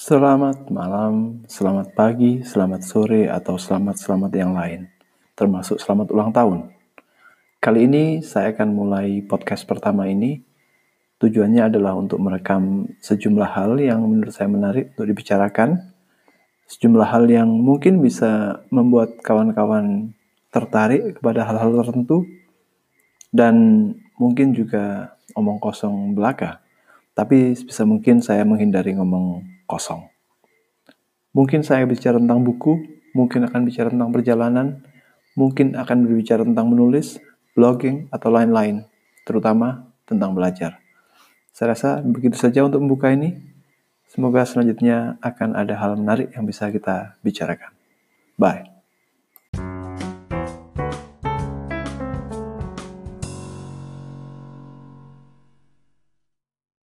Selamat 0.00 0.72
malam, 0.72 1.44
selamat 1.44 1.92
pagi, 1.92 2.40
selamat 2.40 2.88
sore, 2.88 3.28
atau 3.28 3.60
selamat-selamat 3.60 4.32
yang 4.32 4.56
lain, 4.56 4.88
termasuk 5.36 5.76
selamat 5.76 6.08
ulang 6.16 6.32
tahun. 6.32 6.72
Kali 7.60 7.84
ini 7.84 8.24
saya 8.24 8.56
akan 8.56 8.72
mulai 8.72 9.20
podcast 9.20 9.68
pertama 9.68 10.08
ini. 10.08 10.40
Tujuannya 11.20 11.68
adalah 11.68 11.92
untuk 12.00 12.16
merekam 12.16 12.88
sejumlah 12.96 13.44
hal 13.52 13.76
yang 13.76 14.00
menurut 14.08 14.32
saya 14.32 14.48
menarik 14.48 14.96
untuk 14.96 15.04
dibicarakan, 15.04 15.92
sejumlah 16.64 17.04
hal 17.04 17.28
yang 17.28 17.52
mungkin 17.52 18.00
bisa 18.00 18.64
membuat 18.72 19.20
kawan-kawan 19.20 20.16
tertarik 20.48 21.20
kepada 21.20 21.44
hal-hal 21.44 21.76
tertentu, 21.76 22.24
dan 23.36 23.52
mungkin 24.16 24.56
juga 24.56 25.12
omong 25.36 25.60
kosong 25.60 26.16
belaka. 26.16 26.64
Tapi 27.12 27.52
bisa 27.52 27.84
mungkin 27.84 28.24
saya 28.24 28.48
menghindari 28.48 28.96
ngomong 28.96 29.59
kosong. 29.70 30.10
Mungkin 31.30 31.62
saya 31.62 31.86
bicara 31.86 32.18
tentang 32.18 32.42
buku, 32.42 33.06
mungkin 33.14 33.46
akan 33.46 33.62
bicara 33.62 33.86
tentang 33.94 34.10
perjalanan, 34.10 34.82
mungkin 35.38 35.78
akan 35.78 36.10
berbicara 36.10 36.42
tentang 36.42 36.66
menulis, 36.74 37.22
blogging, 37.54 38.10
atau 38.10 38.34
lain-lain, 38.34 38.82
terutama 39.22 39.94
tentang 40.10 40.34
belajar. 40.34 40.82
Saya 41.54 41.78
rasa 41.78 42.02
begitu 42.02 42.34
saja 42.34 42.66
untuk 42.66 42.82
membuka 42.82 43.14
ini. 43.14 43.38
Semoga 44.10 44.42
selanjutnya 44.42 45.22
akan 45.22 45.54
ada 45.54 45.78
hal 45.78 45.94
menarik 45.94 46.34
yang 46.34 46.42
bisa 46.42 46.66
kita 46.74 47.14
bicarakan. 47.22 47.70
Bye. 48.34 48.69